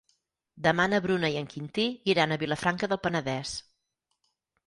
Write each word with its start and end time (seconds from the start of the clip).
Demà 0.67 0.85
na 0.93 0.99
Bruna 1.05 1.29
i 1.33 1.35
en 1.41 1.49
Quintí 1.51 1.85
iran 2.13 2.35
a 2.35 2.39
Vilafranca 2.45 2.89
del 2.93 3.01
Penedès. 3.05 3.55